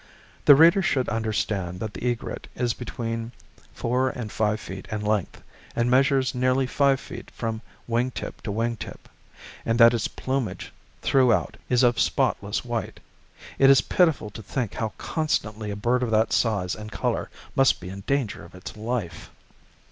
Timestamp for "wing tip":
7.87-8.41, 8.51-9.07